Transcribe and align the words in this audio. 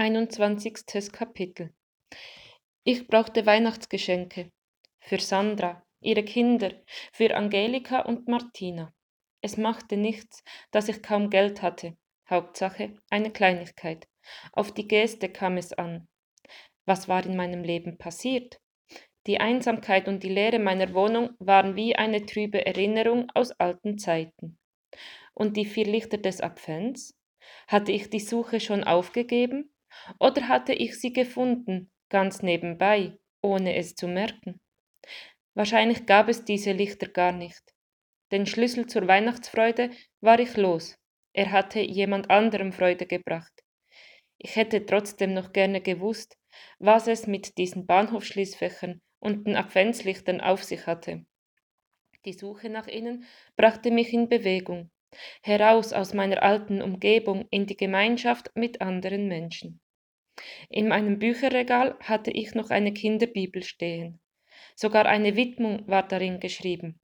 21. 0.00 1.10
Kapitel 1.10 1.74
Ich 2.84 3.08
brauchte 3.08 3.44
Weihnachtsgeschenke. 3.46 4.52
Für 5.00 5.18
Sandra, 5.18 5.82
ihre 6.00 6.22
Kinder, 6.22 6.70
für 7.12 7.34
Angelika 7.34 8.02
und 8.02 8.28
Martina. 8.28 8.94
Es 9.42 9.56
machte 9.56 9.96
nichts, 9.96 10.44
dass 10.70 10.88
ich 10.88 11.02
kaum 11.02 11.30
Geld 11.30 11.62
hatte. 11.62 11.96
Hauptsache 12.30 12.94
eine 13.10 13.32
Kleinigkeit. 13.32 14.06
Auf 14.52 14.72
die 14.72 14.86
Geste 14.86 15.30
kam 15.30 15.56
es 15.56 15.72
an. 15.72 16.06
Was 16.86 17.08
war 17.08 17.26
in 17.26 17.34
meinem 17.34 17.64
Leben 17.64 17.98
passiert? 17.98 18.60
Die 19.26 19.40
Einsamkeit 19.40 20.06
und 20.06 20.22
die 20.22 20.28
Leere 20.28 20.60
meiner 20.60 20.94
Wohnung 20.94 21.30
waren 21.40 21.74
wie 21.74 21.96
eine 21.96 22.24
trübe 22.24 22.64
Erinnerung 22.64 23.32
aus 23.34 23.50
alten 23.50 23.98
Zeiten. 23.98 24.60
Und 25.34 25.56
die 25.56 25.66
vier 25.66 25.86
Lichter 25.86 26.18
des 26.18 26.40
Advents? 26.40 27.16
Hatte 27.66 27.90
ich 27.90 28.08
die 28.10 28.20
Suche 28.20 28.60
schon 28.60 28.84
aufgegeben? 28.84 29.72
Oder 30.18 30.48
hatte 30.48 30.72
ich 30.72 30.98
sie 31.00 31.12
gefunden, 31.12 31.90
ganz 32.08 32.42
nebenbei, 32.42 33.18
ohne 33.42 33.76
es 33.76 33.94
zu 33.94 34.08
merken? 34.08 34.60
Wahrscheinlich 35.54 36.06
gab 36.06 36.28
es 36.28 36.44
diese 36.44 36.72
Lichter 36.72 37.08
gar 37.08 37.32
nicht. 37.32 37.62
Den 38.30 38.46
Schlüssel 38.46 38.86
zur 38.86 39.08
Weihnachtsfreude 39.08 39.90
war 40.20 40.38
ich 40.38 40.56
los. 40.56 40.96
Er 41.32 41.50
hatte 41.52 41.80
jemand 41.80 42.30
anderem 42.30 42.72
Freude 42.72 43.06
gebracht. 43.06 43.52
Ich 44.38 44.56
hätte 44.56 44.86
trotzdem 44.86 45.34
noch 45.34 45.52
gerne 45.52 45.80
gewusst, 45.80 46.36
was 46.78 47.08
es 47.08 47.26
mit 47.26 47.58
diesen 47.58 47.86
Bahnhofschließfächern 47.86 49.00
und 49.20 49.46
den 49.46 49.56
Adventslichtern 49.56 50.40
auf 50.40 50.62
sich 50.62 50.86
hatte. 50.86 51.24
Die 52.24 52.32
Suche 52.32 52.68
nach 52.68 52.86
ihnen 52.86 53.24
brachte 53.56 53.90
mich 53.90 54.12
in 54.12 54.28
Bewegung 54.28 54.90
heraus 55.42 55.92
aus 55.92 56.14
meiner 56.14 56.42
alten 56.42 56.82
Umgebung 56.82 57.46
in 57.50 57.66
die 57.66 57.76
Gemeinschaft 57.76 58.50
mit 58.54 58.80
anderen 58.80 59.28
Menschen. 59.28 59.80
In 60.68 60.88
meinem 60.88 61.18
Bücherregal 61.18 61.96
hatte 62.00 62.30
ich 62.30 62.54
noch 62.54 62.70
eine 62.70 62.92
Kinderbibel 62.92 63.62
stehen. 63.62 64.20
Sogar 64.76 65.06
eine 65.06 65.34
Widmung 65.34 65.88
war 65.88 66.06
darin 66.06 66.38
geschrieben. 66.40 67.00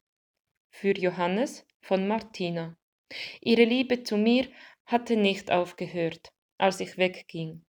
Für 0.70 0.96
Johannes 0.96 1.66
von 1.80 2.06
Martina. 2.06 2.76
Ihre 3.40 3.64
Liebe 3.64 4.02
zu 4.02 4.16
mir 4.16 4.46
hatte 4.86 5.16
nicht 5.16 5.50
aufgehört, 5.50 6.32
als 6.58 6.80
ich 6.80 6.98
wegging. 6.98 7.64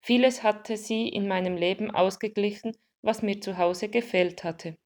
Vieles 0.00 0.42
hatte 0.42 0.76
sie 0.76 1.08
in 1.08 1.28
meinem 1.28 1.56
Leben 1.56 1.90
ausgeglichen, 1.90 2.76
was 3.02 3.22
mir 3.22 3.40
zu 3.40 3.58
Hause 3.58 3.88
gefehlt 3.88 4.44
hatte. 4.44 4.76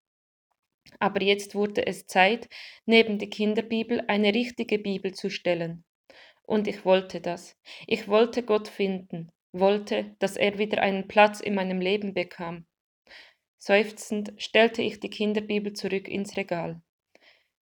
Aber 0.99 1.23
jetzt 1.23 1.55
wurde 1.55 1.87
es 1.87 2.07
Zeit, 2.07 2.49
neben 2.87 3.19
die 3.19 3.31
Kinderbibel 3.31 4.05
eine 4.09 4.35
richtige 4.35 4.79
Bibel 4.79 5.15
zu 5.15 5.31
stellen. 5.31 5.85
Und 6.43 6.69
ich 6.69 6.85
wollte 6.85 7.21
das. 7.21 7.57
Ich 7.87 8.09
wollte 8.09 8.43
Gott 8.43 8.69
finden, 8.69 9.31
wollte, 9.53 10.15
dass 10.19 10.37
er 10.37 10.59
wieder 10.59 10.83
einen 10.83 11.09
Platz 11.09 11.41
in 11.41 11.55
meinem 11.55 11.81
Leben 11.81 12.15
bekam. 12.15 12.67
Seufzend 13.59 14.35
stellte 14.37 14.83
ich 14.83 15.01
die 15.01 15.09
Kinderbibel 15.09 15.73
zurück 15.73 16.07
ins 16.07 16.37
Regal. 16.37 16.83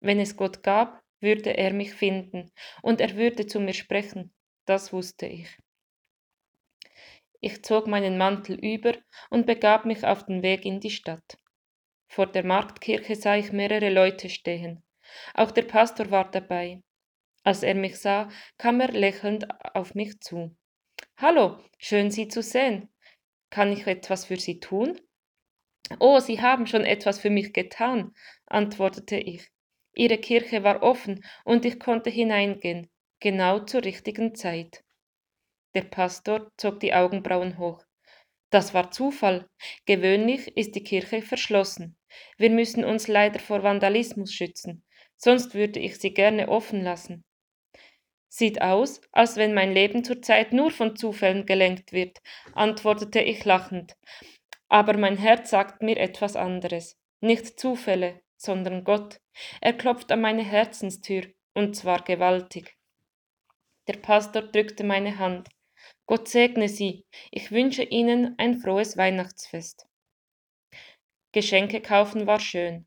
Wenn 0.01 0.19
es 0.19 0.37
Gott 0.37 0.65
gab, 0.65 1.01
würde 1.21 1.57
er 1.57 1.73
mich 1.73 1.95
finden 1.95 2.51
und 2.83 3.01
er 3.01 3.17
würde 3.17 3.47
zu 3.47 3.61
mir 3.61 3.73
sprechen, 3.73 4.35
das 4.67 4.93
wusste 4.93 5.27
ich. 5.27 5.57
Ich 7.41 7.63
zog 7.63 7.87
meinen 7.87 8.19
Mantel 8.19 8.59
über 8.59 8.95
und 9.31 9.47
begab 9.47 9.85
mich 9.85 10.05
auf 10.05 10.27
den 10.27 10.43
Weg 10.43 10.65
in 10.65 10.81
die 10.81 10.91
Stadt. 10.91 11.39
Vor 12.15 12.27
der 12.27 12.45
Marktkirche 12.45 13.17
sah 13.17 13.37
ich 13.37 13.53
mehrere 13.53 13.89
Leute 13.89 14.29
stehen. 14.29 14.83
Auch 15.33 15.51
der 15.51 15.63
Pastor 15.63 16.11
war 16.11 16.31
dabei. 16.31 16.83
Als 17.43 17.63
er 17.63 17.75
mich 17.75 17.99
sah, 17.99 18.29
kam 18.59 18.81
er 18.81 18.93
lächelnd 18.93 19.47
auf 19.75 19.95
mich 19.95 20.21
zu. 20.21 20.55
Hallo, 21.17 21.59
schön 21.79 22.11
Sie 22.11 22.29
zu 22.29 22.43
sehen. 22.43 22.91
Kann 23.49 23.73
ich 23.73 23.87
etwas 23.87 24.27
für 24.27 24.37
Sie 24.37 24.61
tun? 24.61 25.01
Oh, 26.01 26.21
Sie 26.21 26.43
haben 26.43 26.67
schon 26.67 26.85
etwas 26.85 27.19
für 27.19 27.31
mich 27.31 27.55
getan, 27.55 28.13
antwortete 28.45 29.17
ich. 29.17 29.51
Ihre 29.95 30.19
Kirche 30.19 30.63
war 30.63 30.83
offen 30.83 31.25
und 31.47 31.65
ich 31.65 31.81
konnte 31.81 32.11
hineingehen, 32.11 32.91
genau 33.21 33.61
zur 33.61 33.85
richtigen 33.85 34.35
Zeit. 34.35 34.85
Der 35.75 35.85
Pastor 35.85 36.53
zog 36.59 36.79
die 36.81 36.93
Augenbrauen 36.93 37.57
hoch. 37.57 37.83
Das 38.51 38.75
war 38.75 38.91
Zufall. 38.91 39.49
Gewöhnlich 39.87 40.59
ist 40.59 40.75
die 40.75 40.85
Kirche 40.85 41.23
verschlossen. 41.23 41.97
Wir 42.39 42.51
müssen 42.51 42.85
uns 42.85 43.09
leider 43.09 43.39
vor 43.39 43.63
Vandalismus 43.63 44.33
schützen, 44.33 44.85
sonst 45.17 45.55
würde 45.55 45.81
ich 45.81 45.99
sie 45.99 46.13
gerne 46.13 46.49
offen 46.49 46.83
lassen. 46.83 47.25
Sieht 48.29 48.63
aus, 48.63 49.03
als 49.13 49.37
wenn 49.37 49.53
mein 49.53 49.73
Leben 49.73 50.05
zurzeit 50.05 50.55
nur 50.55 50.71
von 50.71 50.97
Zufällen 50.97 51.45
gelenkt 51.45 51.93
wird, 51.93 52.23
antwortete 52.55 53.21
ich 53.21 53.45
lachend. 53.45 53.95
Aber 54.69 54.97
mein 54.97 55.19
Herz 55.19 55.51
sagt 55.51 55.83
mir 55.83 55.99
etwas 55.99 56.35
anderes. 56.35 56.97
Nicht 57.21 57.61
Zufälle, 57.61 58.23
sondern 58.39 58.85
Gott. 58.85 59.21
Er 59.61 59.75
klopft 59.75 60.11
an 60.11 60.23
meine 60.23 60.43
Herzenstür, 60.43 61.27
und 61.53 61.77
zwar 61.77 62.03
gewaltig. 62.05 62.75
Der 63.87 63.99
Pastor 63.99 64.43
drückte 64.43 64.83
meine 64.83 65.19
Hand. 65.19 65.49
Gott 66.07 66.29
segne 66.29 66.69
Sie. 66.69 67.05
Ich 67.31 67.51
wünsche 67.51 67.83
Ihnen 67.83 68.35
ein 68.39 68.59
frohes 68.59 68.97
Weihnachtsfest. 68.97 69.87
Geschenke 71.33 71.81
kaufen 71.81 72.27
war 72.27 72.41
schön. 72.41 72.87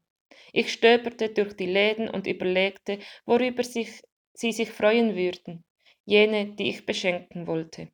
Ich 0.53 0.71
stöberte 0.71 1.29
durch 1.29 1.53
die 1.55 1.65
Läden 1.65 2.09
und 2.09 2.27
überlegte, 2.27 2.99
worüber 3.25 3.63
sich, 3.63 4.01
sie 4.33 4.51
sich 4.51 4.71
freuen 4.71 5.15
würden, 5.15 5.65
jene, 6.05 6.55
die 6.55 6.69
ich 6.69 6.85
beschenken 6.85 7.47
wollte. 7.47 7.89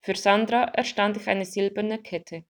Für 0.00 0.16
Sandra 0.16 0.64
erstand 0.64 1.16
ich 1.16 1.28
eine 1.28 1.44
silberne 1.44 2.02
Kette. 2.02 2.44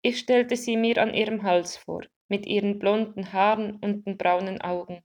Ich 0.00 0.18
stellte 0.18 0.56
sie 0.56 0.76
mir 0.76 0.98
an 0.98 1.14
ihrem 1.14 1.42
Hals 1.42 1.76
vor, 1.76 2.02
mit 2.28 2.46
ihren 2.46 2.78
blonden 2.78 3.32
Haaren 3.32 3.76
und 3.76 4.06
den 4.06 4.16
braunen 4.16 4.60
Augen. 4.60 5.04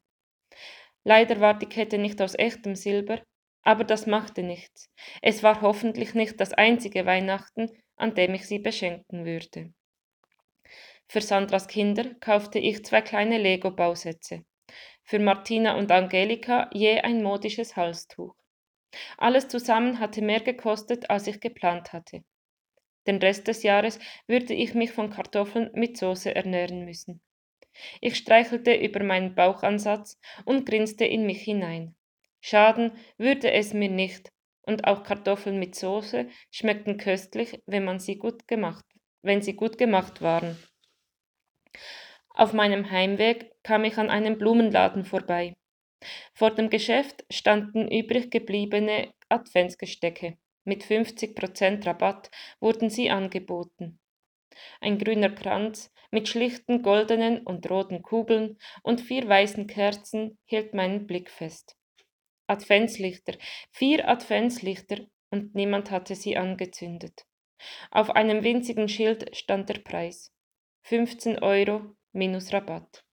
Leider 1.03 1.39
war 1.39 1.57
die 1.57 1.67
Kette 1.67 1.97
nicht 1.97 2.21
aus 2.21 2.35
echtem 2.35 2.75
Silber, 2.75 3.21
aber 3.63 3.83
das 3.83 4.07
machte 4.07 4.43
nichts. 4.43 4.89
Es 5.21 5.43
war 5.43 5.61
hoffentlich 5.61 6.13
nicht 6.13 6.39
das 6.39 6.53
einzige 6.53 7.05
Weihnachten, 7.05 7.69
an 7.97 8.15
dem 8.15 8.33
ich 8.33 8.47
sie 8.47 8.59
beschenken 8.59 9.25
würde. 9.25 9.73
Für 11.09 11.21
Sandras 11.21 11.67
Kinder 11.67 12.15
kaufte 12.19 12.59
ich 12.59 12.83
zwei 12.83 13.01
kleine 13.01 13.37
Lego-Bausätze. 13.37 14.43
Für 15.03 15.19
Martina 15.19 15.77
und 15.77 15.89
Angelika 15.91 16.69
je 16.73 16.99
ein 16.99 17.23
modisches 17.23 17.77
Halstuch. 17.77 18.35
Alles 19.17 19.47
zusammen 19.47 19.99
hatte 19.99 20.21
mehr 20.21 20.41
gekostet, 20.41 21.09
als 21.09 21.27
ich 21.27 21.39
geplant 21.39 21.93
hatte. 21.93 22.23
Den 23.07 23.17
Rest 23.17 23.47
des 23.47 23.63
Jahres 23.63 23.99
würde 24.27 24.53
ich 24.53 24.73
mich 24.73 24.91
von 24.91 25.09
Kartoffeln 25.09 25.69
mit 25.73 25.97
Soße 25.97 26.35
ernähren 26.35 26.83
müssen. 26.83 27.21
Ich 28.01 28.15
streichelte 28.15 28.73
über 28.73 29.01
meinen 29.01 29.33
Bauchansatz 29.33 30.19
und 30.43 30.65
grinste 30.65 31.05
in 31.05 31.25
mich 31.25 31.41
hinein. 31.41 31.95
Schaden 32.41 32.91
würde 33.17 33.51
es 33.51 33.73
mir 33.73 33.89
nicht, 33.89 34.31
und 34.63 34.85
auch 34.85 35.03
Kartoffeln 35.03 35.57
mit 35.57 35.75
Soße 35.75 36.27
schmeckten 36.51 36.97
köstlich, 36.97 37.61
wenn 37.65 37.85
man 37.85 37.99
sie 37.99 38.17
gut 38.17 38.47
gemacht, 38.47 38.85
wenn 39.21 39.41
sie 39.41 39.53
gut 39.53 39.77
gemacht 39.77 40.21
waren. 40.21 40.57
Auf 42.29 42.53
meinem 42.53 42.91
Heimweg 42.91 43.51
kam 43.63 43.83
ich 43.83 43.97
an 43.97 44.09
einem 44.09 44.37
Blumenladen 44.37 45.05
vorbei. 45.05 45.55
Vor 46.33 46.51
dem 46.51 46.69
Geschäft 46.69 47.25
standen 47.31 47.89
übrig 47.89 48.29
gebliebene 48.29 49.11
Adventsgestecke. 49.29 50.37
Mit 50.63 50.83
50% 50.83 51.85
Rabatt 51.85 52.29
wurden 52.59 52.89
sie 52.89 53.09
angeboten. 53.09 53.99
Ein 54.81 54.97
grüner 54.97 55.29
Kranz 55.29 55.93
mit 56.11 56.27
schlichten 56.27 56.81
goldenen 56.81 57.39
und 57.39 57.69
roten 57.69 58.01
Kugeln 58.01 58.57
und 58.83 59.01
vier 59.01 59.27
weißen 59.27 59.67
Kerzen 59.67 60.37
hielt 60.45 60.73
meinen 60.73 61.07
Blick 61.07 61.29
fest. 61.29 61.75
Adventslichter, 62.47 63.33
vier 63.71 64.07
Adventslichter 64.07 65.05
und 65.31 65.53
niemand 65.55 65.91
hatte 65.91 66.15
sie 66.15 66.37
angezündet. 66.37 67.25
Auf 67.91 68.11
einem 68.11 68.43
winzigen 68.43 68.87
Schild 68.87 69.35
stand 69.35 69.69
der 69.69 69.79
Preis. 69.79 70.31
15 70.83 71.39
Euro 71.39 71.95
minus 72.11 72.53
Rabatt. 72.53 73.03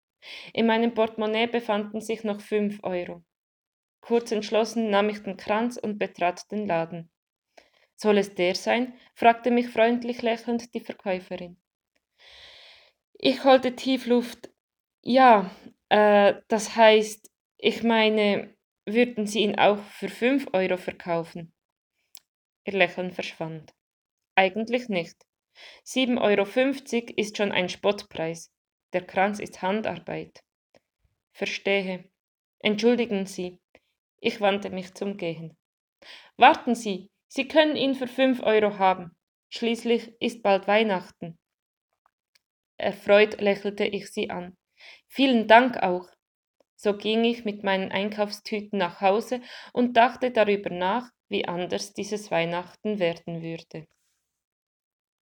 In 0.52 0.66
meinem 0.66 0.94
Portemonnaie 0.94 1.46
befanden 1.46 2.00
sich 2.00 2.24
noch 2.24 2.40
5 2.40 2.80
Euro. 2.82 3.22
Kurz 4.00 4.32
entschlossen 4.32 4.90
nahm 4.90 5.08
ich 5.08 5.22
den 5.22 5.36
Kranz 5.36 5.76
und 5.76 5.98
betrat 5.98 6.50
den 6.50 6.66
Laden. 6.66 7.10
Soll 7.96 8.18
es 8.18 8.34
der 8.34 8.54
sein? 8.54 8.94
fragte 9.14 9.50
mich 9.50 9.68
freundlich 9.68 10.22
lächelnd 10.22 10.74
die 10.74 10.80
Verkäuferin. 10.80 11.56
Ich 13.14 13.44
holte 13.44 13.76
tief 13.76 14.06
Luft. 14.06 14.50
Ja, 15.02 15.50
äh, 15.88 16.34
das 16.48 16.76
heißt, 16.76 17.30
ich 17.56 17.82
meine, 17.82 18.54
würden 18.84 19.26
Sie 19.26 19.40
ihn 19.40 19.58
auch 19.58 19.78
für 19.78 20.08
5 20.08 20.48
Euro 20.52 20.76
verkaufen? 20.76 21.54
Ihr 22.66 22.74
Lächeln 22.74 23.12
verschwand. 23.12 23.74
Eigentlich 24.34 24.88
nicht. 24.88 25.16
7,50 25.84 26.20
Euro 26.20 27.12
ist 27.16 27.36
schon 27.36 27.52
ein 27.52 27.68
Spottpreis. 27.68 28.50
Der 28.92 29.06
Kranz 29.06 29.38
ist 29.38 29.62
Handarbeit. 29.62 30.42
Verstehe. 31.32 32.10
Entschuldigen 32.60 33.26
Sie. 33.26 33.58
Ich 34.20 34.40
wandte 34.40 34.70
mich 34.70 34.94
zum 34.94 35.16
Gehen. 35.16 35.56
Warten 36.36 36.74
Sie, 36.74 37.10
Sie 37.28 37.48
können 37.48 37.76
ihn 37.76 37.94
für 37.94 38.06
fünf 38.06 38.42
Euro 38.42 38.78
haben. 38.78 39.16
Schließlich 39.50 40.12
ist 40.20 40.42
bald 40.42 40.66
Weihnachten. 40.66 41.38
Erfreut 42.76 43.40
lächelte 43.40 43.84
ich 43.84 44.10
sie 44.10 44.30
an. 44.30 44.56
Vielen 45.08 45.46
Dank 45.46 45.82
auch. 45.82 46.08
So 46.76 46.96
ging 46.96 47.24
ich 47.24 47.44
mit 47.44 47.62
meinen 47.62 47.92
Einkaufstüten 47.92 48.78
nach 48.78 49.00
Hause 49.00 49.40
und 49.72 49.96
dachte 49.96 50.30
darüber 50.30 50.70
nach, 50.70 51.10
wie 51.28 51.46
anders 51.46 51.92
dieses 51.92 52.30
Weihnachten 52.30 52.98
werden 52.98 53.42
würde. 53.42 53.86